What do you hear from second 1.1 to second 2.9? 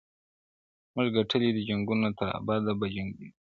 ګټلی دي جنګونه تر ابده به